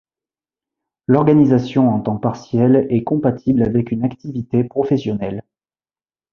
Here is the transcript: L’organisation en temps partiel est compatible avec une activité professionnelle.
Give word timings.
L’organisation 1.05 1.89
en 1.89 1.99
temps 1.99 2.17
partiel 2.17 2.87
est 2.89 3.03
compatible 3.03 3.61
avec 3.61 3.91
une 3.91 4.03
activité 4.03 4.63
professionnelle. 4.63 5.43